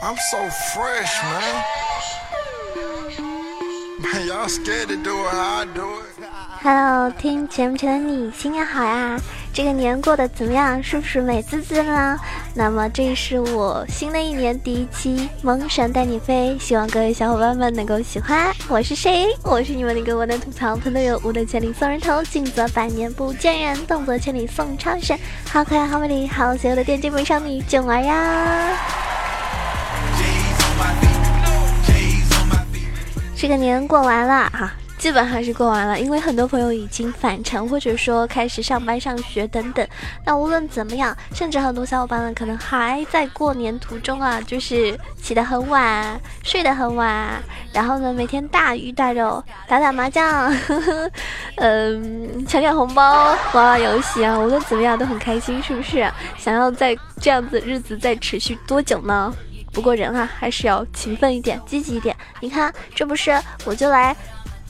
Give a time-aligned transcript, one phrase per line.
[0.00, 1.64] I'm so fresh, man.
[4.00, 6.24] Man, y'all scared to do it how I do it.
[6.62, 9.18] Hello，听节目前的你，新年好呀！
[9.52, 10.80] 这个年过得怎么样？
[10.80, 12.16] 是不是美滋滋呢？
[12.54, 18.54] 那么这是我新的一年第一期《萌神带你飞》，希望各位小伙伴们能够喜欢。
[18.68, 19.26] 我是谁？
[19.42, 25.18] 我是你们那个我的吐槽，喷队友，无能千里送人头，静则百年不见人，动则千里送超神。
[25.50, 28.78] 好可爱，好美丽，好邪恶的电竞美少女囧儿呀！
[33.40, 34.72] 这个年过完了哈。
[34.98, 39.86] 基本上是过完了，因为很多朋友已经返程，或者说开始上班、上学等等。
[40.26, 47.40] 那无论怎么样，甚至很多小伙伴呢，可能还在过年途中啊，就是起得很晚，睡得很晚，
[47.72, 50.52] 然后呢，每天大鱼大肉，打打麻将，
[51.58, 56.10] 嗯，抢抢红包，玩玩游戏啊，无论怎么样都很开心，是不是？
[56.36, 59.32] 想要在这样子日子再持续多久呢？
[59.78, 62.16] 不过人啊，还是要勤奋一点，积极一点。
[62.40, 64.14] 你看，这不是我就来。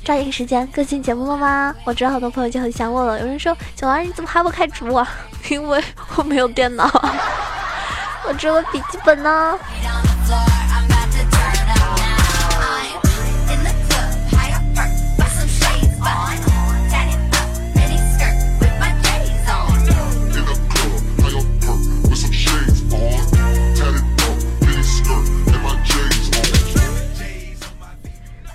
[0.04, 1.74] 抓紧时间更新节目了吗？
[1.84, 3.18] 我知道很多朋友就很想我了。
[3.18, 5.08] 有人说：“九儿，你怎么还不开直播？”啊
[5.48, 5.82] 因为
[6.16, 6.84] 我没有电脑，
[8.28, 9.58] 我只有笔记本呢。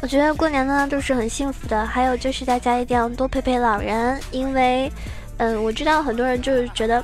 [0.03, 4.91] 我觉得过年呢都是很幸福的，还有就是大家一定要多陪陪老人，因为，
[5.37, 7.01] 嗯，我知道很多人就是觉得，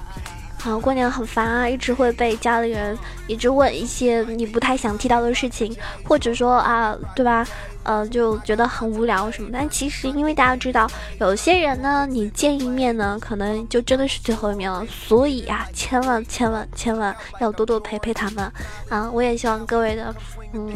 [0.65, 7.47] 啊，过年很烦啊，一直会被家里人一直问一些你不太想提到的事情，或者说啊，对吧？
[7.89, 10.87] 呃，就觉得很无聊什么，但其实因为大家知道，
[11.19, 18.51] 有些人呢，你见一面呢，可能就真的是最后一面了，所以啊，千万千万千万要多多陪陪他们
[18.89, 19.09] 啊！
[19.11, 20.13] 我也希望各位的，
[20.53, 20.71] 嗯，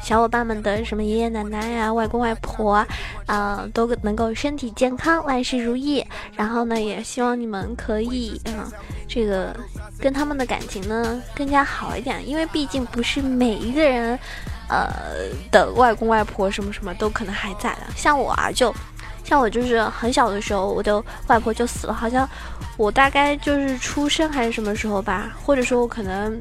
[0.00, 2.86] 小伙伴们的什么爷爷奶奶呀、外公外婆
[3.26, 6.06] 啊，都能够身体健康、万事如意。
[6.36, 8.70] 然后呢，也希望你们可以嗯，
[9.08, 9.52] 这个
[9.98, 14.16] 跟他们的感情呢更加好一点，因为毕竟不是每一个人。
[14.68, 18.74] 呃的外公外婆什么什么都可能还在的，像我啊，就
[19.24, 22.28] 像我就是很小的时候，我的外婆就死了，好像
[22.76, 26.40] 我大概就是出生还是什么时候吧，或者说我可能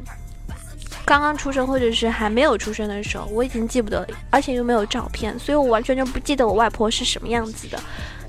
[1.05, 7.79] 刚刚出生，或者是还没有出生的时候，我已经记不得，而且又没有照片，所以我完全就不记得我外婆是什么样子的。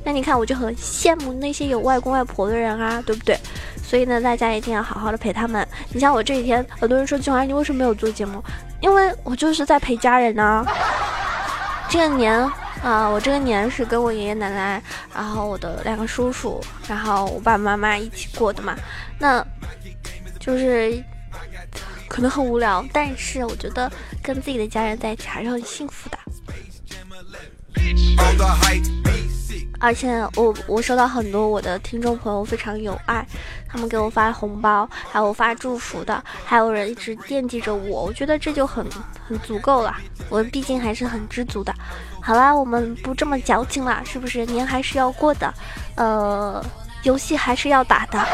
[0.04, 3.38] 那你看，我就很羡慕那些有外公外婆的人啊，对不对？
[3.92, 5.68] 所以呢，大家一定要好好的陪他们。
[5.90, 8.42] 你像我这几天，很多人说静儿，你为什么没有做节目？
[8.80, 10.64] 因为我就是在陪家人呢。
[11.90, 12.32] 这个年
[12.82, 14.82] 啊，我这个年是跟我爷爷奶奶，
[15.14, 16.58] 然后我的两个叔叔，
[16.88, 18.74] 然后我爸爸妈妈一起过的嘛。
[19.18, 19.46] 那
[20.40, 21.04] 就是
[22.08, 23.92] 可能很无聊，但是我觉得
[24.22, 26.18] 跟自己的家人在一起还是很幸福的。
[29.82, 33.26] 而且我我收到很多我的听众朋友非常有爱，
[33.68, 38.86] 他们给我发红包，还有发祝福的，还有人一直惦记着我，我觉得这就很
[39.26, 39.92] 很足够了。
[40.28, 41.74] 我毕竟还是很知足的。
[42.22, 44.46] 好啦，我们不这么矫情了，是不是？
[44.46, 45.52] 年还是要过的，
[45.96, 46.64] 呃，
[47.02, 48.24] 游戏还是要打的，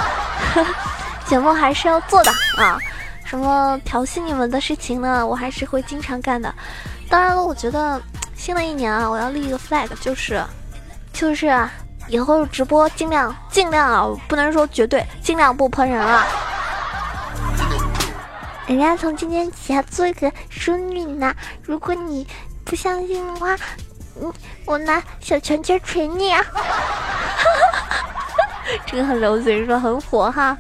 [1.25, 2.78] 节目还是要做的啊。
[3.25, 5.26] 什么调戏你们的事情呢？
[5.26, 6.54] 我还是会经常干的。
[7.08, 7.98] 当然了，我觉得
[8.34, 10.44] 新的一年啊，我要立一个 flag，就是。
[11.18, 11.52] 就是
[12.06, 16.24] 以后直播尽量尽量啊，不能说绝对，尽量不喷人了。
[18.68, 22.24] 人家从今天起要做一个淑女呢，如果你
[22.64, 23.56] 不相信的话，
[24.22, 24.32] 嗯，
[24.64, 26.40] 我拿小拳拳捶你啊！
[28.86, 30.56] 这个很流行，说很火哈。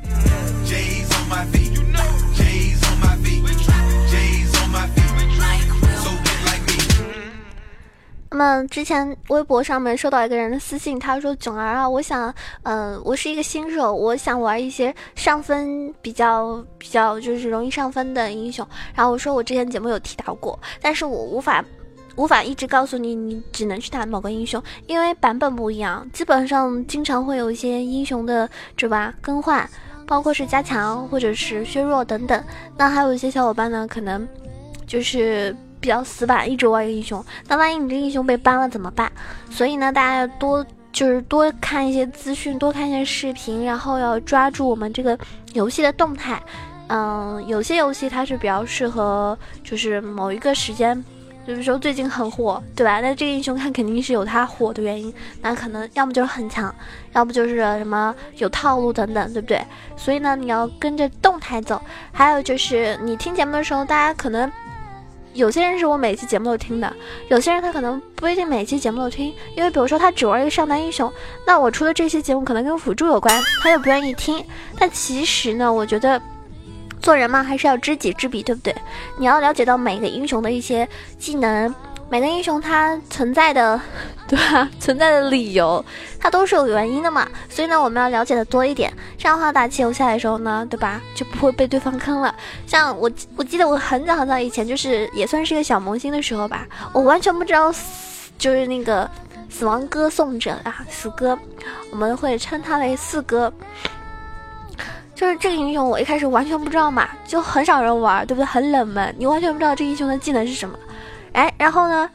[8.30, 18.66] 那么之前微博上面收到一个人的私信，他说：“囧儿啊，我想，嗯，我是一个新手，我想玩一些上分比较比较就是容易上分的英雄。
[18.94, 21.64] 然后我说我之前节目有提到过，但是我无法
[22.16, 28.46] 无法一直告诉你，你只能去打某个英雄，因为版本不一样，基本上经常会有一些英雄的
[28.76, 29.66] 对吧更换，
[30.06, 32.44] 包括是加强或者是削弱等等。
[32.76, 34.28] 那还有一些小伙伴呢，可能
[34.86, 39.10] 就是。”比较死板，一直玩一个英雄，那万一你这英雄被 ban 了怎么办？
[39.50, 45.18] 所以呢，大家要多就是多看一些资讯，多看一些视频，然后要抓住我们这个
[45.52, 46.42] 游戏的动态。
[46.88, 51.04] 嗯，有些游戏它是比较适合，就是某一个时间，
[51.46, 53.00] 就是说最近很火，对吧？
[53.02, 56.74] 那这个英雄看肯定是有它火的原因，那可能要么就是很强，
[57.12, 59.62] 要不就是什么有套路等等，对不对？
[59.98, 61.78] 所以呢，你要跟着动态走。
[62.10, 64.50] 还有就是你听节目的时候，大家可能。
[65.38, 66.92] 有些人是我每期节目都听的，
[67.28, 71.10] 有些人他可能不一定每期节目都听，因为比如说他只玩一个上单英雄，
[71.46, 74.44] 那我除了这些节目可能跟辅助有关，他又不愿意听。
[74.76, 76.20] 但其实呢，我觉得
[77.00, 78.74] 做人嘛，还是要知己知彼，对不对？
[79.16, 80.88] 你要了解到每个英雄的一些
[81.20, 81.72] 技能。
[82.10, 83.80] 每个英雄它存在的，
[84.26, 84.68] 对吧？
[84.80, 85.84] 存在的理由，
[86.18, 87.28] 它都是有原因的嘛。
[87.48, 91.00] 所以呢，我们要了解的多一点，这样的话打起游戏来的时候呢，对吧？
[91.14, 92.34] 就不会被对方坑了。
[92.66, 97.70] 像我，我记得我很早很早以前，就是也算是个小萌新的时候吧，我完全不知道，
[98.38, 99.08] 就是那个
[99.50, 101.38] 死亡歌颂者啊，死歌，
[101.90, 103.52] 我们会称他为四哥。
[105.14, 108.46] 就是这个英雄，我一开始完全不知道嘛，就很少人玩，对不对？
[108.46, 110.78] 很冷门，你完全不知道这英雄的技能是什么。
[111.38, 112.10] 哎，然后呢？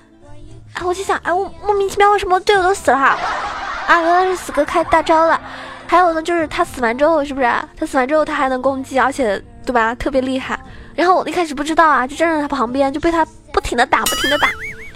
[0.73, 2.97] 哎，我就想，哎，我莫名其妙为什么队友都死了？
[2.97, 3.17] 啊，
[3.87, 5.39] 原来是死哥开大招了。
[5.87, 7.47] 还有呢，就是他死完之后，是不是？
[7.77, 9.95] 他死完之后他还能攻击，而且对吧？
[9.95, 10.59] 特别厉害。
[10.93, 14.49] 然后我一开始不知道啊，就站在他旁边，就被他不停的打，不停的打。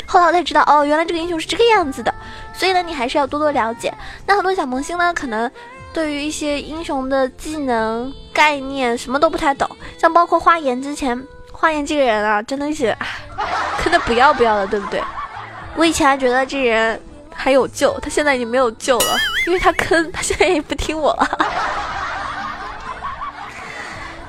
[0.06, 2.14] 后来我才知道，哦，原来这个英雄是这个样子的。
[2.54, 3.94] 所以呢，你还是要多多了解。
[4.26, 5.50] 那很多小萌新呢，可能
[5.94, 11.18] 对于一些英雄的技能概念什么都不太懂，像包括花颜之前。
[11.60, 12.96] 花言这个人啊，真的是
[13.80, 15.02] 坑的不要不要的，对不对？
[15.76, 17.02] 我以前还觉得这人
[17.34, 19.18] 还有救，他现在已经没有救了，
[19.48, 21.28] 因为他坑，他现在也不听我了。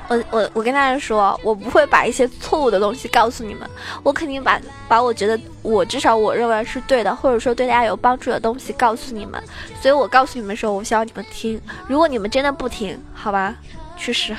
[0.07, 3.69] 我我我跟大家说，我不会把一些错误的东西告诉你们，
[4.01, 9.39] 我肯定把把我觉得我至少我认为是对的，或者说对大家有帮助的东西告诉你们。
[9.79, 11.61] 所以我告诉你们的时候，我希望你们听。
[11.85, 13.53] 如果你们真的不听，好吧，
[13.95, 14.35] 去死。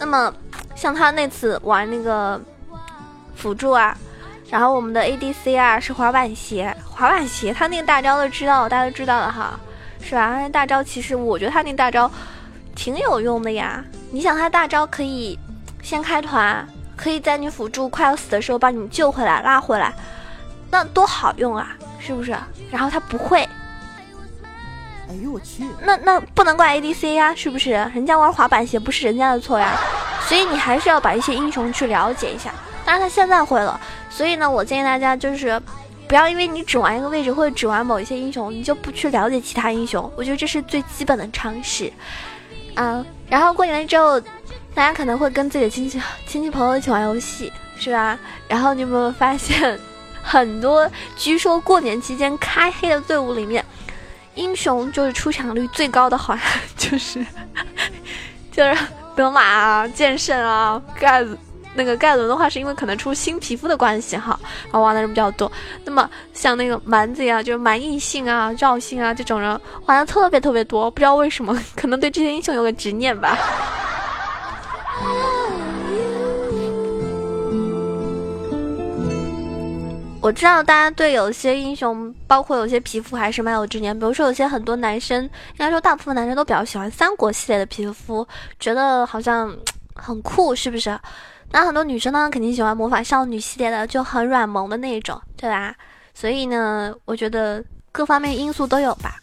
[0.00, 0.34] 那么，
[0.74, 2.40] 像他那次玩那个
[3.36, 3.94] 辅助啊，
[4.48, 9.60] 然后我们的 ADC 啊是滑板鞋，滑板鞋他那个大招都知道，大家都知道了哈，
[10.00, 10.32] 是吧？
[10.32, 12.10] 他那大招其实我觉得他那大招
[12.74, 13.84] 挺有用的呀。
[14.10, 15.38] 你想他大招可以
[15.82, 19.92] 先开团，可以在你辅助快要死的时候把你救回来拉回来，
[20.70, 22.34] 那多好用啊，是不是？
[22.70, 23.46] 然后他不会。
[25.10, 25.64] 哎呦我去！
[25.82, 27.72] 那那不能怪 ADC 呀，是不是？
[27.72, 29.76] 人家玩滑板鞋不是人家的错呀，
[30.28, 32.54] 所以你还是要把一些英雄去了解一下。
[32.84, 33.78] 当然他现在会了，
[34.08, 35.60] 所以呢，我建议大家就是
[36.06, 40.08] 不要因为你只玩一个位置或者只玩某一些英雄，你就不去了解其他英雄。
[40.16, 41.92] 我觉得这是最基本的常识。
[42.76, 44.20] 嗯，然后过年之后，
[44.72, 48.16] 大家可能会跟自己的亲戚、亲戚朋友一起玩游戏，是吧？
[48.46, 49.76] 然后你有没有发现，
[50.22, 53.64] 很多据说过年期间开黑的队伍里面。
[54.40, 56.44] 英雄就是出场率最高的，好 像
[56.76, 57.24] 就是
[58.50, 58.76] 就是
[59.14, 61.38] 德玛啊、剑圣啊、盖子
[61.74, 65.50] 那个盖伦的话，是因为可能出新皮肤的关系哈，然后玩的人比较多。
[65.84, 73.38] 那么像那个蛮子呀，就是蛮异性啊、赵信啊这种人，玩的特别特别多，不知道为什么，可能对这些英雄有个执念吧。
[80.30, 83.98] 我知道大家对有些英雄，包括有些皮肤还是蛮有执念。
[83.98, 88.24] 比如说，有些很多男生，应该说大部分男生都比较喜欢三国系列的皮肤，
[88.60, 89.52] 觉得好像
[89.96, 90.96] 很酷，是不是？
[91.50, 95.74] 那很多女生呢，肯定喜欢魔法少女系列的，就很软萌的那种，对吧？
[96.14, 99.16] 所以呢，我觉得各方面因素都有吧。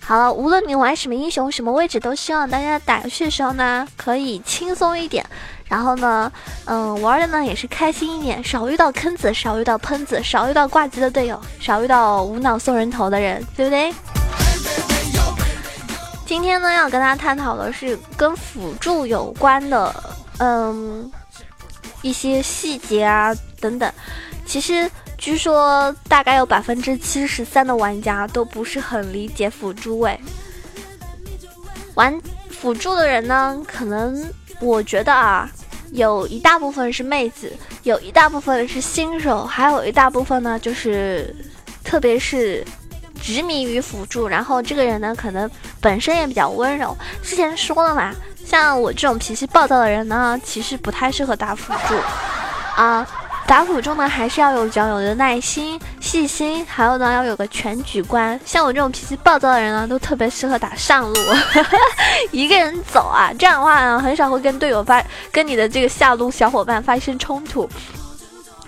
[0.00, 5.24] 好了，无论你玩什么英雄、什么位置，都希望大家打游戏的时候呢，可以轻松一点。
[5.68, 6.32] 然后呢，
[6.64, 13.92] 嗯，玩的呢也是开心一点，少遇到坑子，少遇到喷子，少遇到挂机的队友，少遇到无脑送人头的人，对不对？
[16.24, 19.94] 今天呢，要跟大家探讨的是跟辅助有关的，
[20.38, 21.10] 嗯，
[22.00, 23.92] 一些细节啊等等。
[24.46, 30.18] 其实据说大概有百分之七十三的玩家都不是很理解辅助位，
[31.94, 32.18] 玩
[32.50, 34.26] 辅助的人呢，可能
[34.60, 35.46] 我觉得啊。
[35.92, 37.52] 有一大部分是妹子，
[37.82, 41.34] 有一大部分是新手，还有一大部分呢，就是
[41.82, 42.64] 特别是
[43.20, 44.28] 执迷于辅助。
[44.28, 46.96] 然后这个人呢，可能本身也比较温柔。
[47.22, 48.12] 之前说了嘛，
[48.44, 51.94] 像我这种脾气暴躁的人呢，其实不太适合打辅助
[52.76, 53.06] 啊。
[53.48, 58.38] 打辅助呢，还是要有比较有的耐心、细心，还有呢，要有个全局观。
[58.44, 61.18] 像我这种脾气暴躁的人呢，都特别适合打上路，
[62.30, 63.32] 一个人走啊。
[63.38, 65.02] 这样的话呢，很少会跟队友发、
[65.32, 67.66] 跟你的这个下路小伙伴发生冲突。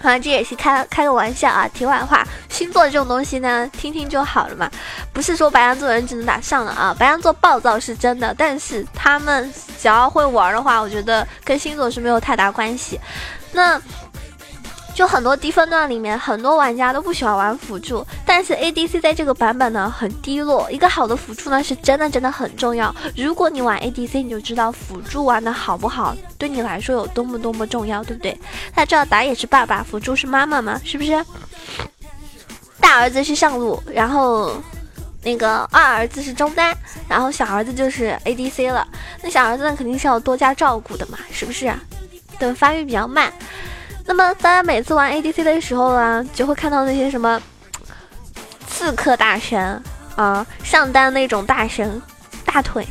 [0.00, 1.68] 啊，这也是开开个玩笑啊。
[1.68, 4.70] 题外话，星座这种东西呢，听听就好了嘛，
[5.12, 6.96] 不是说白羊座的人只能打上了啊。
[6.98, 12.98] 白羊座暴躁是真的，但是他们只要会玩的话，我觉得跟星座是没有太大关系。
[13.52, 13.78] 那。
[14.94, 20.70] 就很多低分段里面，很多玩家都不喜欢玩辅助，但是 ADC 在这个版本呢很低落。
[20.70, 22.94] 一个好的辅助呢是真的真的很重要。
[23.16, 28.38] 如果你玩 ADC，你就知道辅助玩的好不好，对你来说有多么多么重要，对不对？
[28.74, 31.24] 他知道打野是爸爸，辅助是妈妈嘛，是不是？
[32.80, 34.60] 大儿子是上路，然后
[35.22, 36.76] 那个二儿子是中单，
[37.08, 38.86] 然后小儿子就是 ADC 了。
[39.22, 41.78] 那小儿子呢肯定是要多加照顾的嘛，是不是啊？
[42.38, 43.32] 对，发育比较慢。
[44.10, 47.40] 那么大家每次玩 ADC 的时候啊，就会看到那些什么
[48.66, 49.80] 刺客大神
[50.16, 52.02] 啊，上单那种大神
[52.44, 52.84] 大腿，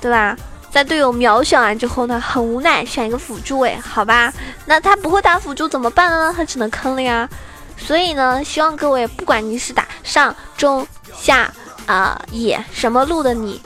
[0.00, 0.36] 对吧？
[0.68, 4.32] 在队友秒选完之后呢，很无奈选一个辅助位，好吧？
[4.64, 6.34] 那他不会打辅助怎么办呢？
[6.36, 7.28] 他只能坑了呀。
[7.76, 10.84] 所以呢，希望各位不管你是打上中
[11.16, 11.48] 下
[11.86, 13.62] 啊野什么路的你。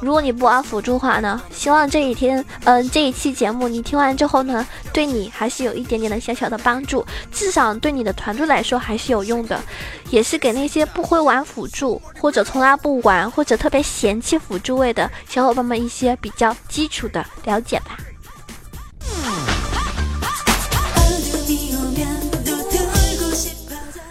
[0.00, 9.58] 如果你不玩辅助的话呢，希望这一天，嗯，这一期节目你听完之后呢，对你还是有一点点的小小的帮助，至少对你的团队来说还是有用的，
[10.10, 17.96] 也是给那些不会玩辅助或者从来不玩或者特别嫌弃辅助位的小伙伴们一些比较基础的了解吧。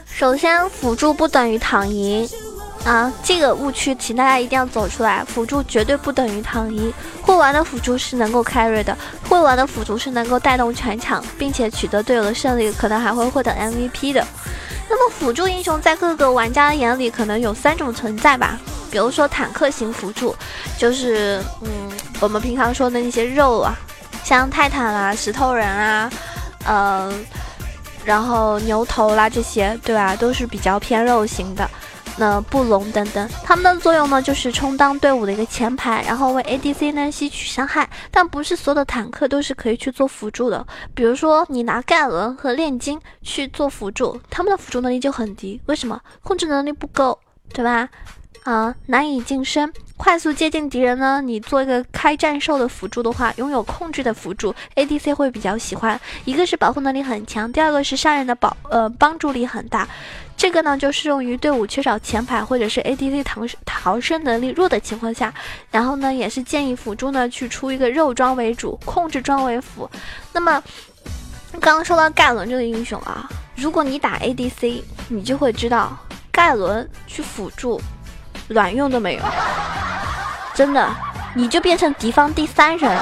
[0.08, 2.28] 首先，辅助不等于躺赢。
[2.86, 5.24] 啊，这个误区，请大家一定要走出来。
[5.24, 8.98] 辅助绝对不等于躺赢，会玩的辅助是能够 carry 的，
[9.30, 14.25] 会玩的辅助是能够带动全场，并且取得队友的胜利，可能还会获得 MVP 的。
[14.90, 18.60] 那么辅助英雄在各个玩家的眼里可能有三种存在吧，
[18.92, 20.36] 比如说坦克型辅助，
[20.78, 21.70] 就是嗯，
[22.20, 23.74] 我们平常说的那些肉啊，
[24.25, 26.12] 像泰坦啊、石头人啊，
[26.66, 27.13] 呃，
[28.04, 31.68] 然后牛头啦这些，对吧，都是比较偏肉型的。
[32.17, 37.89] 那布隆等等，他们的作用呢，就是充当队伍的一个前排，然后为 ADC 呢吸取伤害。
[38.12, 40.65] 但不是所有的坦克都是可以去做辅助的。
[40.93, 45.60] 比如说，你拿盖伦和炼金去做辅助，他们的辅助能力就很低。
[45.65, 46.00] 为什么？
[46.22, 47.17] 控制能力不够，
[47.53, 47.89] 对吧？
[48.44, 51.22] 啊，难以近身，快速接近敌人呢？
[51.22, 56.00] 你做一个开战兽的辅助的话，拥有控制的辅助，ADC 会比较喜欢。
[56.26, 59.88] 一个是保护能力很强，第二个是杀人的保呃帮助力很大。
[60.36, 65.34] 这个呢，就适用于队伍缺少前排或者是 ADC 逃逃生能力弱的情况下。
[65.72, 69.90] 然后呢，也是建议辅助呢去出一个肉装为主，控制装为辅。
[70.34, 70.62] 那么
[71.62, 75.98] 刚刚说到盖伦这个英雄啊，如果你打 ADC，你就会知道
[76.30, 77.80] 盖伦去辅助。
[78.50, 79.22] 卵用都没有，
[80.54, 80.90] 真的，
[81.36, 83.00] 你就变成敌方第三人。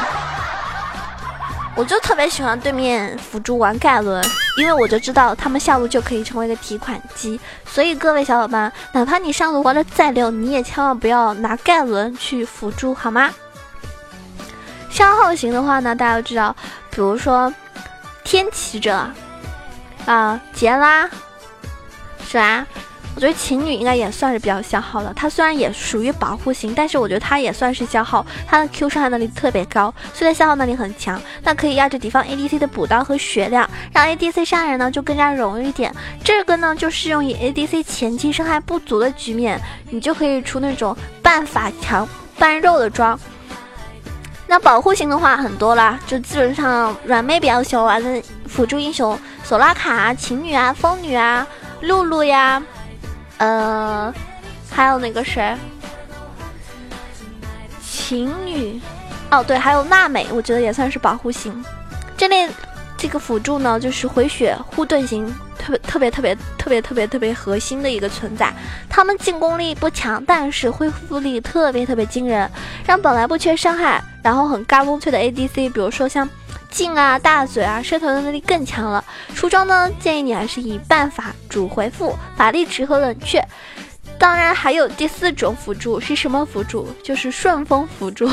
[1.73, 4.21] 我就特别喜欢对面辅助玩盖伦，
[4.57, 7.39] 因为我就知道他们下路就可以成为一个提款机。
[7.65, 13.29] 所以各位小伙伴，哪怕你上路玩的再溜，你也千万不要拿盖伦去辅助，好吗？
[14.89, 16.53] 消耗型的话呢，大家都知道，
[16.89, 17.51] 比如说
[18.25, 19.09] 天启者
[20.05, 21.09] 啊，杰拉，
[22.27, 22.67] 是吧？
[23.13, 28.25] 我觉得琴女应该也算是比较消耗的，她虽然也属于保护型，但是我觉得她也算是消耗。
[28.47, 35.93] 她的 Q 伤害能力特别高，虽然消耗能力很强，那可以压制敌方 ADC 的补刀和血量，让 ADC 杀人呢就更加容易一点。
[36.23, 42.07] 这个呢就适用于 ADC 前期伤害不足的局面，你就可以出那种半法强
[42.39, 43.19] 半肉的装。
[44.47, 51.45] 那保护型的话很多啦，就基本上软妹比较喜欢玩的辅助英雄，索拉卡啊、琴女啊、风女啊、
[51.81, 52.61] 露露呀。
[53.41, 54.13] 呃，
[54.69, 55.57] 还有那个谁，
[57.81, 58.79] 情侣，
[59.31, 61.51] 哦对，还有娜美，我觉得也算是保护型。
[62.15, 62.47] 这类
[62.95, 65.25] 这个辅助呢，就是回血护盾型，
[65.57, 68.53] 特别特别特别特别特别特别核心的一个存在。
[68.87, 72.47] 他们进攻力不强，但是恢复力特别特别惊人，
[72.85, 76.29] 让本来不缺伤害，然后很嘎嘣脆的 ADC，比如说像。
[76.71, 79.03] 镜啊，大嘴啊，射头的能力更强了。
[79.35, 83.43] 出装呢，建议你还是以半法主回复，法力值和冷却。
[84.17, 86.87] 当然还有第四种辅助是什么辅助？
[87.03, 88.29] 就是顺风辅助。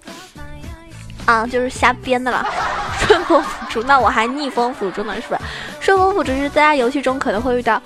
[1.26, 2.46] 啊，就是瞎编的了。
[3.00, 5.40] 顺风辅助，那我还逆风辅助呢，是吧？
[5.80, 7.80] 顺风辅助是大家游戏中可能会遇到，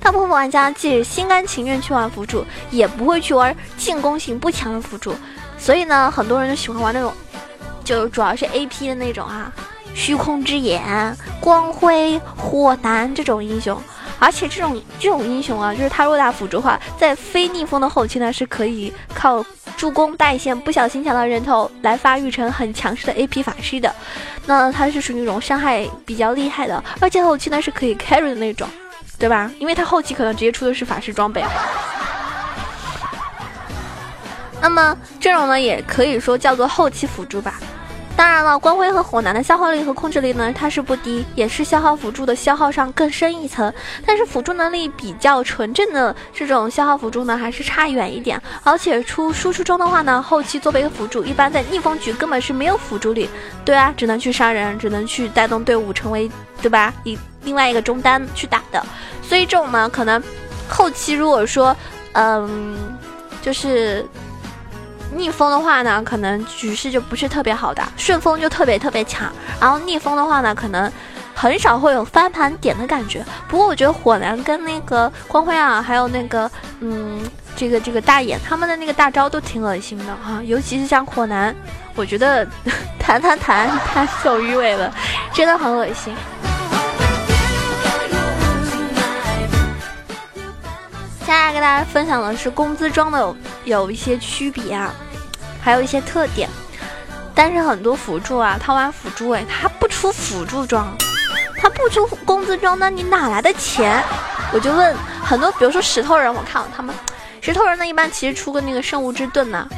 [0.00, 5.14] 大部分玩家即使心甘情愿去玩辅助，也不会去玩进攻型不强的辅助。
[5.58, 7.12] 所以呢，很多人就喜欢玩那种。
[7.86, 9.50] 就主要是 A P 的那种啊，
[9.94, 13.80] 虚空之眼、光辉、火男这种英雄，
[14.18, 19.44] 而且这种这种英雄啊，就是他若打辅助的话，在非逆风的后期呢，是可以靠
[19.76, 23.94] 助攻带线，不小心抢到人头来发育成很强势的 A P 法师的。
[24.46, 28.68] 那他是属于那种伤害比较厉害的，而且后期呢是可以 carry 的那种，
[29.16, 29.48] 对吧？
[29.60, 31.44] 因为他后期可能直接出的是法师装备。
[34.60, 37.54] 那么这种呢，也可以说叫做后期辅助吧。
[38.16, 43.70] 当然了，光辉和火男的消耗力和控制力呢，它是不低，也是消耗辅助的消耗上更深一层。
[44.06, 48.40] 但是辅助能力比较纯正的这种消耗辅助呢，还是差远一点。
[48.64, 53.28] 而且出输出中的话呢，后期作为一个辅助，一般在逆风局根本是没有辅助力。
[53.66, 56.30] 对啊，只能去杀人，只能去带动队伍成为，
[56.62, 56.94] 对吧？
[57.04, 58.82] 以另外一个中单去打的。
[59.22, 60.22] 所以这种呢，可能
[60.70, 61.76] 后期如果说，
[62.12, 62.78] 嗯，
[63.42, 64.06] 就是。
[65.16, 69.32] 逆风的话呢，可能局势就不是特别好的；顺风就特别特别强。
[69.60, 70.92] 然后逆风的话呢，可能
[71.34, 73.24] 很少会有翻盘点的感觉。
[73.48, 77.20] 不过我觉得火男跟那个光辉啊，还有那个嗯，
[77.56, 81.54] 这个这个大眼他们的那个大招都挺恶心的哈，尤其是像火男，
[81.94, 82.46] 我觉得
[82.98, 84.92] 弹弹弹太受鱼尾了，
[85.32, 86.14] 真的很恶心。
[91.20, 94.94] 接下来跟大家分享的是工资装的有有一些区别啊，
[95.66, 96.48] 还有一些特点。
[97.34, 100.96] 但是很多辅助啊，他玩辅助哎，他不出辅助装，
[101.58, 104.00] 他不出工资装，那你哪来的钱？
[104.52, 106.94] 我就问很多，比如说石头人，我看到他们
[107.40, 109.68] 石头人呢，一般其实出个那个圣物之盾呢，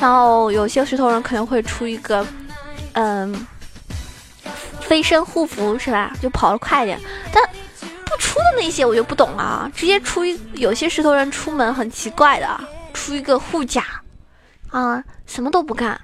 [0.00, 2.26] 然后有些石头人可能会出一个
[2.94, 3.46] 嗯
[4.80, 6.12] 飞身护符是吧？
[6.22, 6.98] 就跑得快一点，
[7.30, 7.44] 但
[8.06, 8.16] 不。
[8.18, 12.60] 出的那些我就不懂了，啊直接出一有些石头人出门很奇怪的，
[12.92, 13.84] 出一个护甲，
[14.70, 16.00] 啊，什么都不干，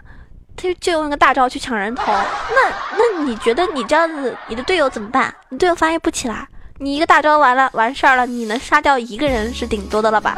[0.56, 2.12] 他就用那个大招去抢人头。
[2.12, 5.34] 那那你觉得你这样子，你的队友怎么办？
[5.48, 6.46] 你队友发育不起来，
[6.78, 10.36] 你一个大招完了完事儿了，你能杀掉一个人是顶多的了吧？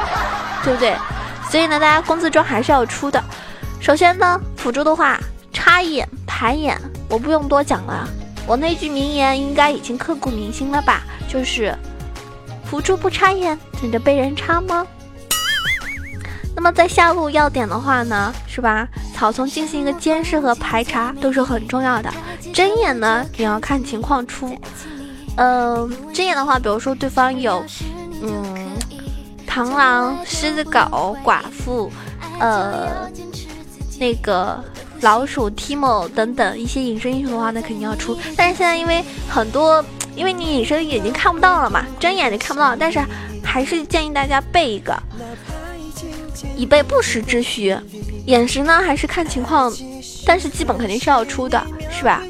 [0.63, 0.95] 对不对？
[1.51, 3.23] 所以呢，大家工资装还是要出的。
[3.81, 5.19] 首先呢，辅助的话，
[5.53, 8.09] 插眼排眼，我不用多讲了。
[8.47, 11.03] 我那句名言应该已经刻骨铭心了吧？
[11.29, 11.75] 就是
[12.65, 14.87] 辅助不插眼，等着被人插吗？
[16.55, 18.89] 那么在下路要点的话呢，是吧？
[19.15, 22.13] 草丛进行一个监视和排查都是很重要的。
[22.53, 24.57] 睁眼呢，你要看情况出。
[25.37, 27.65] 嗯，睁眼的话，比如说对方有，
[28.23, 28.77] 嗯，
[29.49, 31.91] 螳螂、狮子狗、寡妇，
[32.39, 33.11] 呃，
[33.99, 34.63] 那个。
[35.01, 38.17] 老鼠、Timo 等等一些隐身英雄的话，那肯定要出。
[38.35, 39.85] 但是现在因为很多，
[40.17, 42.75] 因为你隐身眼睛看不到了嘛，睁眼就看不到。
[42.75, 42.99] 但是
[43.43, 44.97] 还是建议大家备一个，
[46.57, 47.77] 以备不时之需。
[48.27, 49.73] 眼石呢，还是看情况，
[50.25, 52.23] 但是基本肯定是要出的，是吧？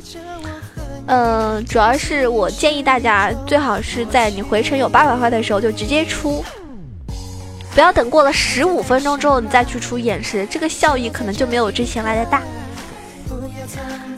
[1.07, 6.45] 嗯，主要是我建议大家最好是在你回城有八百块的时候就直接出。
[7.75, 12.43] 不要等过了十五分钟之后你再去出眼石，这个效益可能就没有之前来的大。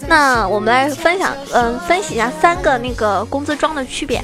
[0.07, 4.23] 那我们来分享，嗯，分析一下三个那个工资装的区别。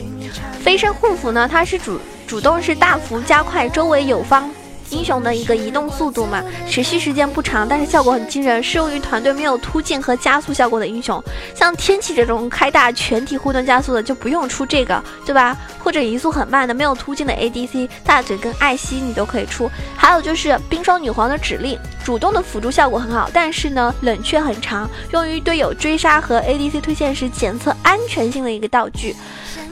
[0.63, 4.49] 飞升护符呢，它是主主动是大幅加快周围友方。
[4.93, 11.23] 英雄的一个移动速度嘛，持续时间不长，但是效果很惊人，适用于团队没有突进和加速效果的英雄。
[11.55, 15.57] 像天启这种开大全体护盾加速的，就不用出这个，对吧？
[15.83, 19.71] 或者移速很慢的，没有突进的 ADC，大嘴跟艾希你都可以出。
[19.97, 29.17] 还有就是冰霜女皇的指令，主动的辅助效果很好，但是呢冷却很长，用于队友追杀和 ADC 推线时检测安全性的一个道具。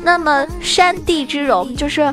[0.02, 2.12] 那么山地之荣就是。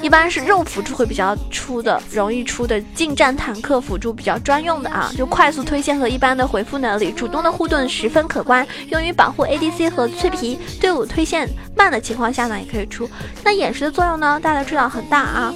[0.00, 10.58] 一般是肉辅助会比较出的，容易出的近战坦克辅助比较专用的啊，就快速推线和一般的回复能力，主动的护盾十分可观，用于保护 ADC 和脆皮。
[10.80, 13.08] 队伍推线慢的情况下呢，也可以出。
[13.44, 15.54] 那眼石的作用呢，大家知道很大啊，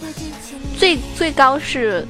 [0.78, 2.06] 最最高是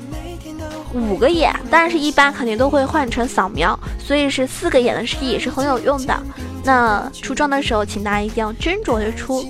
[0.94, 6.22] 五个眼，但是一般肯定都会换成扫描，所以是四个眼的实也是很有用的。
[6.64, 9.44] 那出装的时候，请大家一定要斟酌着出。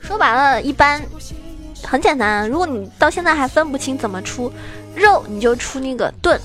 [0.00, 1.02] 说白了，一般
[1.82, 2.48] 很简单。
[2.48, 4.52] 如果你到现在还分不清怎么出
[4.94, 6.40] 肉，你就出那个盾，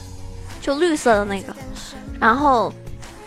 [0.62, 1.54] 就绿色的那个。
[2.20, 2.74] 然后，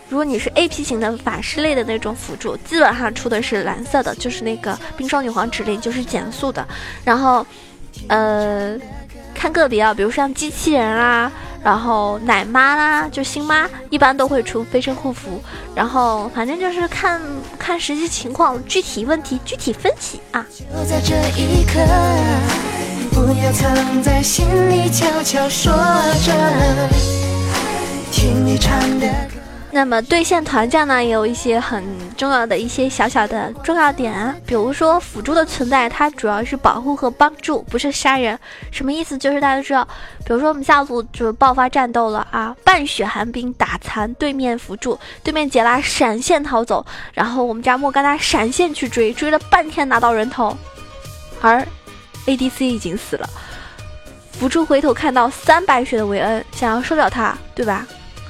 [0.08, 6.66] 如果你是 A P 型的法师类的那种辅助，基本上出的是蓝色的，就是那个冰霜女皇指令，就是减速的。
[7.04, 7.46] 然后，
[8.08, 8.76] 呃，
[9.34, 11.30] 看个别啊，比如像机器人啊。
[11.64, 15.42] 然后奶妈啦，就新妈一般都会出飞车护符，
[15.74, 17.18] 然后反正就是看
[17.58, 20.46] 看实际情况，具体问题具体分析啊。
[20.58, 21.80] 就在这一刻，
[23.12, 26.32] 不要藏在心里，悄悄说着，
[28.12, 29.43] 听你唱的歌。
[29.74, 31.82] 那么对线团战呢，也有一些很
[32.16, 38.38] 重要的一些小小的重要点，比如说辅助的存在，它主要是保护和帮助，不是杀人。
[38.70, 39.18] 什么意思？
[39.18, 39.84] 就是大家都知道，
[40.24, 50.56] 比如说我们下路就爆发战斗了啊，半血寒冰打残对面辅助，对面杰拉闪现逃走，然后我们家莫甘娜闪现去追，追了半天拿到人头，
[51.40, 51.66] 而
[52.26, 53.28] ADC 已经死了。
[54.38, 57.84] 辅助回头看到三百血的维恩，想要收掉他，对吧？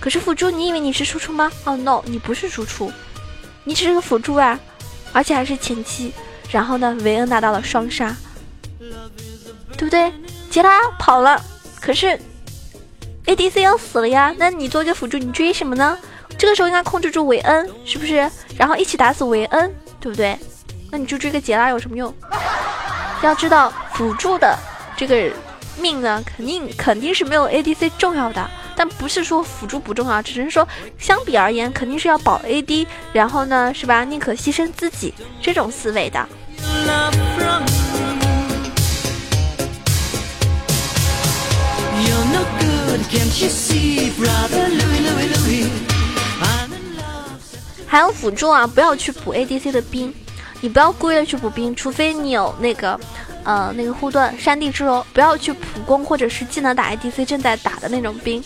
[0.05, 1.51] 可是辅助，你以为你是输出吗？
[1.65, 2.93] 哦，no，你不是输出，
[3.65, 4.61] 你只是个辅助啊，
[5.15, 6.13] 而且还是前期。
[6.51, 8.15] 然后呢，维恩拿到了双杀，
[9.79, 10.13] 对不对？
[10.51, 11.43] 杰拉跑了，
[11.81, 12.21] 可是
[13.25, 14.35] ADC 要死了呀。
[14.37, 15.99] 那你作为一个辅助，你追什么呢？
[16.37, 18.31] 这个时候应该控制住维恩，是不是？
[18.59, 20.39] 然后一起打死维恩，对不对？
[20.91, 22.15] 那你就追个杰拉有什么用？
[23.23, 24.55] 要知道辅助的
[24.99, 25.33] 这个
[25.79, 28.51] 命呢，肯定肯定是没有 ADC 重要的。
[28.77, 30.67] 但不是说辅助不重要，只是说
[30.99, 34.05] 相比而言，肯定是要保 AD，然后呢，是吧？
[34.05, 36.27] 宁可牺牲自己这种思维的。
[47.87, 50.13] 还有辅助啊，不要去补 ADC 的兵，
[50.61, 52.99] 你不要故意的去补兵，除非你有那个。
[53.45, 58.43] 呃，那个护盾、山地之龙，不要去普攻或者是技能打 ADC 正在打的那种兵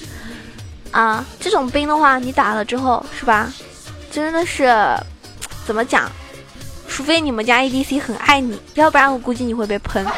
[0.91, 1.25] 啊。
[1.41, 3.53] 这种兵的话，你打了之后是吧？
[4.11, 4.67] 真的是
[5.65, 6.11] 怎么讲？
[6.89, 10.05] 除非你们家 ADC 很爱你，要不然我估计你会被喷。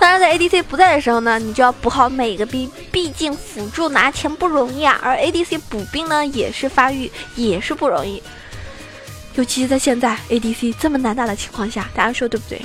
[0.00, 4.98] 当然，在 ADC 不在的时候呢，你就要补好每个兵，毕竟辅助拿钱不容易啊。
[5.02, 8.22] 而 ADC 补兵呢，也是发育，也是不容易。
[9.40, 12.60] 尤其是在现在 ADC 这么难打的情况下，大家说对不对？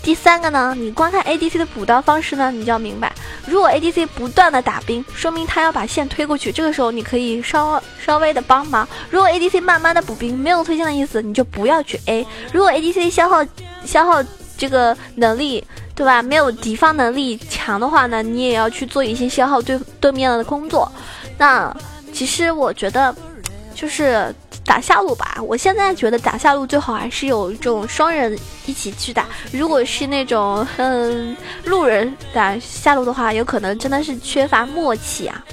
[0.00, 3.12] 第三个呢，你观看 ADC 的补刀方式呢，你就要明白，
[3.48, 8.88] 如果 ADC 不断的打兵，说明他要把线推过去，这个时候你可以稍稍微的帮忙。
[9.10, 12.24] 如果 ADC 慢慢的补兵，没有推线的意思，你就不要去 A。
[12.52, 13.44] 如果 ADC 消耗
[13.84, 14.22] 消耗
[14.56, 15.66] 这个能力，
[15.96, 16.22] 对吧？
[16.22, 20.90] 没有敌方能力强的话呢，你也要去做一些消耗对对面的工作。
[21.38, 21.76] 那
[22.12, 23.12] 其实我觉得，
[23.74, 24.32] 就是。
[24.64, 29.26] 打下路吧，我现在觉得打下路最好还是有这种双人一起去打。
[29.50, 35.44] 如果是那种嗯路人打下路的话，有可能真的是缺乏默契啊。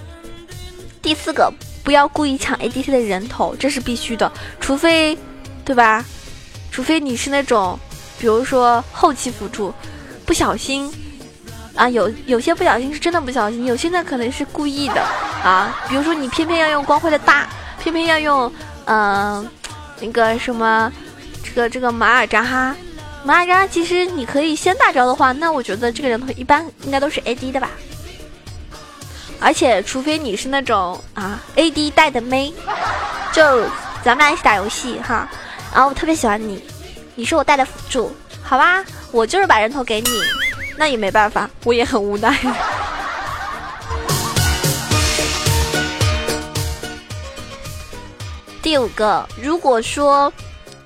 [1.02, 1.52] 第四个，
[1.84, 5.18] 不要故意抢 ADC 的人头，这是必须的，除非
[5.66, 6.06] 对吧？
[6.72, 7.78] 除非你是那种，
[8.20, 9.74] 比如说后期辅助，
[10.24, 10.90] 不小心
[11.76, 15.02] 啊，有有些不小心是真的不小心，有些呢可能是故意的
[15.44, 15.84] 啊。
[15.90, 17.50] 比如说你偏偏要用光辉的大，
[17.82, 18.54] 偏偏要用。
[18.92, 19.48] 嗯，
[20.00, 20.92] 那个什么，
[21.44, 22.76] 这个这个马尔扎哈，
[23.24, 27.70] 马尔扎哈，其实你可以先大招的话，那我觉得这个人头一般应该都是 AD 的吧。
[29.40, 32.52] 而且除非你是那种啊 AD 带的妹，
[33.32, 33.62] 就
[34.04, 35.30] 咱们俩一起打游戏哈，
[35.72, 36.60] 然后我特别喜欢你，
[37.14, 40.10] 你是我带的辅助，好吧，我就是把人头给你，
[40.78, 42.36] 那也没办法，我也很无奈。
[48.70, 50.32] 第五个，如果说，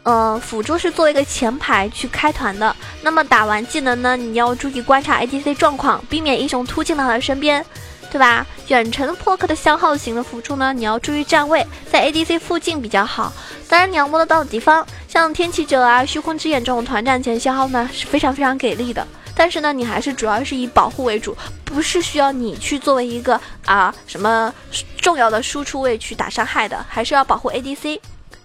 [0.04, 7.66] 呃，辅助是作为一个前排去开团的，那么打完技能呢，你要注意观察 ADC 状况，避免英雄突进到他身边，
[8.10, 8.48] 对吧？
[8.70, 13.34] 远程破克的消耗型的辅助呢，你要注意站位，在 ADC 附近比较好。
[13.68, 19.06] 当然，你要摸得到敌方，像天启者啊、虚空之眼这种团战前消耗呢，是非常非常给力的。
[19.36, 24.54] 但是呢，你还是主要是以保护为主，不是需要你去作为一个啊什么
[24.98, 28.00] 重要的输出位去打伤害的，还是要保护 ADC。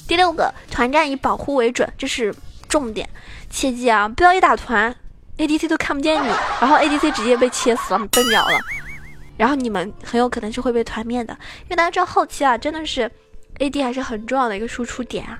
[0.06, 2.34] 第六个，团战以保护为准，这是
[2.68, 3.08] 重点，
[3.50, 4.94] 切记啊，不要一打团
[5.36, 6.28] ，ADC 都看不见你，
[6.60, 8.58] 然后 ADC 直接被切死了，被秒了，
[9.36, 13.10] 然后你们很有可能是会被团灭的，因为大家知道后期啊，真的是
[13.58, 15.38] AD 还是很重要的一个输出点啊。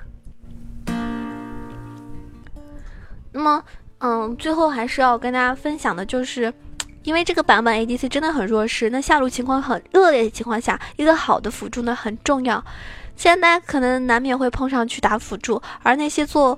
[3.31, 3.63] 那么。
[3.99, 6.53] 嗯，最后还是要跟大家分享的，就是
[7.03, 12.63] 因为这个版本 ADC 真的很弱势，那下路情况很恶劣的情况下，一个好的辅助呢很重要。
[13.15, 16.57] 现在大家可能难免会碰上去打辅助，而那些做。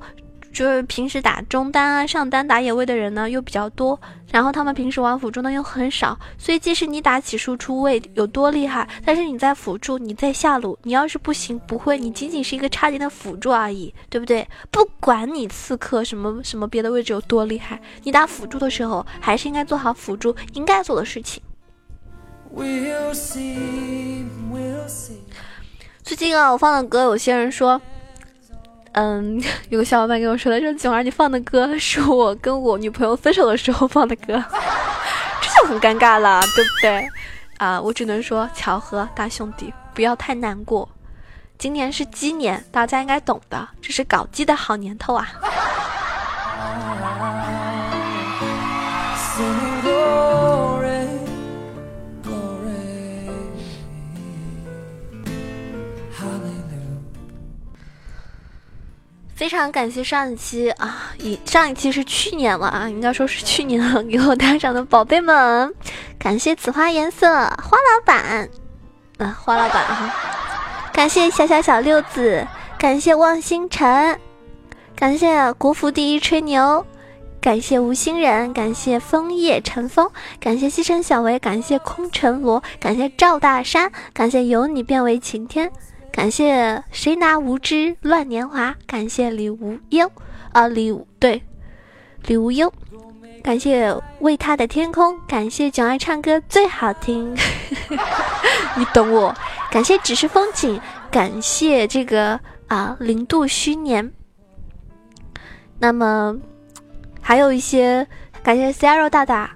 [0.52, 4.00] 就是平时打中单啊、上单打野位的人呢又比较多，
[4.32, 14.48] 然后他们平时玩辅助呢又很少，所以即使你打起输出位有多厉害，但是你在辅助、你在下路，你要是不行不会，你仅仅是一个差点的辅助而已，对不对？
[14.70, 21.42] 不管你刺客什么什么别的位置有多厉害，你打辅助的时候还是应该做好辅助应该做的事情。
[26.04, 27.82] 最近啊，我放的歌，有些人说。
[28.94, 34.44] 嗯， 有个小伙伴跟我说的，说囧儿你放的歌 是我跟我女朋友分手的时候放的歌，
[35.42, 37.10] 这就很尴尬了，对不对？
[37.58, 40.90] 啊，我只能说巧合，大兄弟不要太难过。
[41.58, 45.30] 今年是鸡年，大家应该懂的，这是搞鸡的好年头啊。
[59.36, 65.74] 非常感谢上一期啊，以上一期是去年了啊，应该说是去年了，给我打赏的宝贝们，
[66.20, 68.48] 感谢紫花颜色花老板，
[69.18, 70.14] 啊花老板哈，
[70.94, 72.46] 感谢小小小六子，
[72.78, 74.20] 感谢望星辰，
[74.96, 76.86] 感谢国服第一吹牛，
[77.42, 80.08] 感谢无心人，感谢枫叶乘风，
[80.40, 85.72] 感谢西城小维，感谢空城罗，感谢赵大山，感谢由你变为晴天。
[86.12, 90.12] 感谢谁拿无知乱年华，感谢李无忧
[90.52, 91.42] 啊李对
[92.28, 92.72] 李无忧，
[93.42, 97.36] 感谢为他的天空，感谢囧爱唱歌最好听，
[98.78, 99.36] 你懂我。
[99.72, 104.12] 感谢只是风景，感谢这个啊零度虚年。
[105.80, 106.36] 那么
[107.22, 108.06] 还有一些
[108.44, 109.50] 感谢 Zero 大大，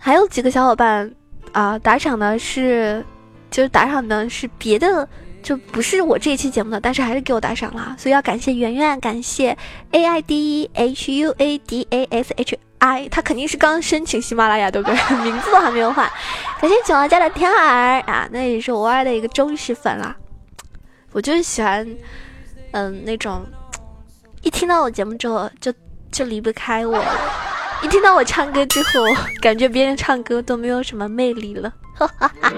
[0.00, 1.14] 还有几个小伙伴
[1.52, 3.04] 啊打赏的是
[3.50, 5.08] 就是打赏的是别的。
[5.46, 9.56] 就不是我这一期节目的，但是还是给我打赏了，所以要感谢圆圆，感谢
[9.92, 14.96] A I D H U A D A S H I，他肯定是刚申请喜马拉雅，对不对？
[15.22, 16.10] 名字都还没有换。
[16.60, 20.16] 感谢九儿家的天儿啊，那也是我爱的一个忠实粉啦。
[21.12, 21.86] 我就是喜欢，
[22.72, 23.46] 嗯，那种
[24.42, 25.72] 一听到我节目之后就
[26.10, 27.00] 就离不开我，
[27.84, 29.04] 一听到我唱歌之后，
[29.40, 31.72] 感觉别人唱歌都没有什么魅力了。
[31.94, 32.52] 哈哈哈哈。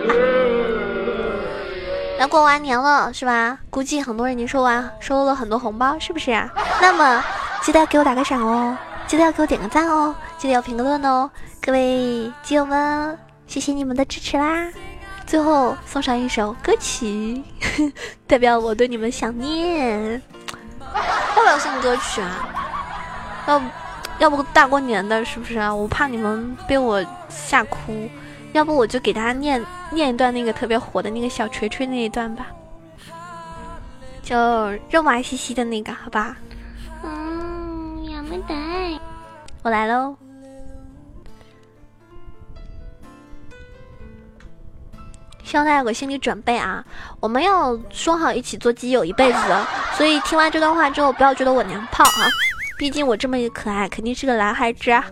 [2.18, 3.58] 要过完年了是吧？
[3.70, 6.50] 估计很多人已经收完，收了很多红包，是不是啊？
[6.80, 7.24] 那么
[7.62, 8.76] 记得给我打个赏哦，
[9.06, 11.30] 记得要给我点个赞哦，记得要评个论哦，
[11.62, 14.68] 各位基友们，谢谢你们的支持啦！
[15.26, 17.40] 最后送上一首歌曲，
[18.26, 20.20] 代表我对你们想念。
[21.36, 22.48] 要不要送歌曲啊？
[23.46, 23.62] 要
[24.18, 25.72] 要不大过年的，是不是啊？
[25.72, 28.08] 我怕你们被我吓哭。
[28.54, 32.46] 要不我就给大家念念一段那个特别火的那个小锤锤那一段吧，
[34.22, 34.36] 就
[34.90, 36.36] 肉麻兮兮的那个，好吧？
[37.02, 39.00] 嗯，亚麻得，
[39.62, 40.16] 我来喽。
[45.42, 46.84] 希望大家有个心理准备啊！
[47.20, 49.38] 我们要说好一起做基友一辈子，
[49.94, 52.28] 所以听完这段话之后，不要觉得我娘炮啊！
[52.76, 55.02] 毕竟我这么一个可爱，肯定是个男孩子啊。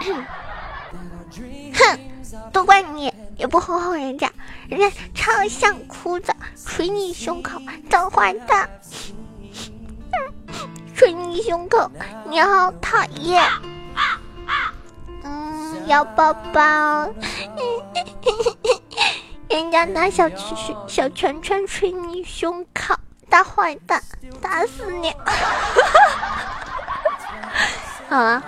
[2.52, 4.28] 都怪你，也不哄哄人家，
[4.68, 8.68] 人家超想哭的，捶你胸口，大坏蛋，
[10.94, 11.90] 捶你胸口，
[12.28, 13.42] 你好讨厌，
[15.22, 16.60] 嗯，要抱抱，
[19.48, 22.96] 人家拿小拳小拳拳捶你胸口，
[23.28, 24.02] 大坏蛋，
[24.40, 25.14] 打死你！
[28.08, 28.42] 好了，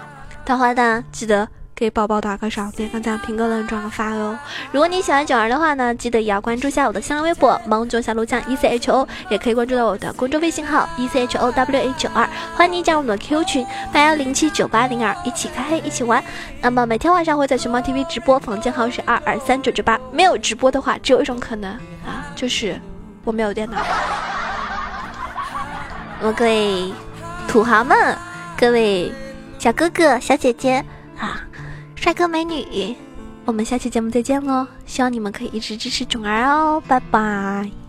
[0.44, 1.48] 大坏蛋，记得。
[1.82, 4.38] 给宝宝打个赏，点个赞，评个论，转个发哦。
[4.70, 16.22] 如果你喜欢九儿的话呢，记得也要关注一下我的新浪微博“萌九小鹿酱 E C H O”，也可以关注到我的公众微信号 “E C H O W A 九二”，欢迎你加入我们的 QQ 群八幺零七九八零二，一起开黑，一起玩。
[16.60, 19.98] 那么每天晚上会在熊猫 TV 直播，房间号是二二三九九八。
[20.12, 21.68] 没有直播的话，只有一种可能
[22.06, 22.80] 啊，就是
[23.24, 23.76] 我没有电脑。
[26.20, 26.94] 那么各位
[27.48, 28.16] 土豪们，
[28.56, 29.12] 各位
[29.58, 30.84] 小哥哥、小姐姐
[31.18, 31.42] 啊！
[32.02, 32.96] 帅哥美女，
[33.44, 34.66] 我们下期节目再见喽！
[34.86, 37.81] 希望你们可以一直支持囧儿哦，拜拜。